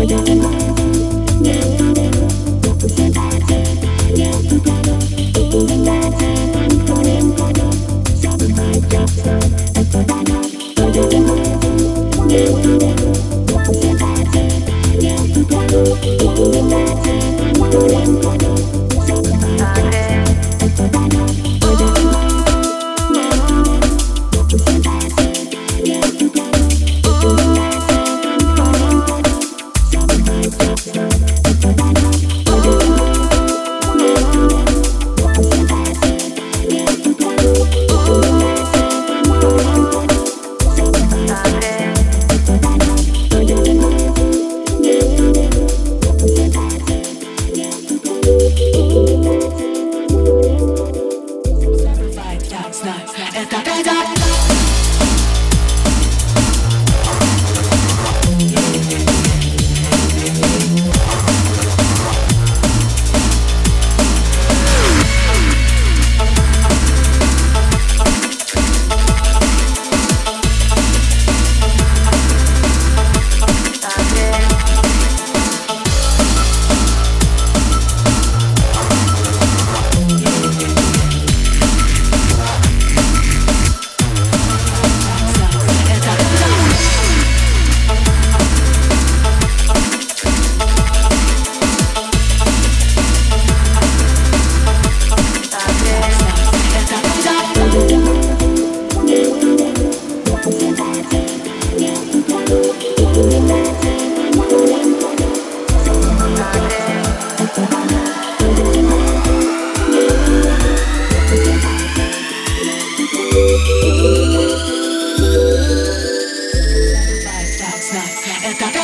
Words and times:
Thank 0.00 0.30
die, 53.82 53.90
die, 53.90 54.14
die. 54.14 54.59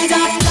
die. 0.09 0.46